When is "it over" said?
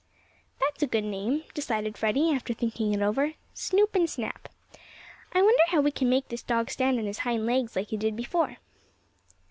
2.95-3.33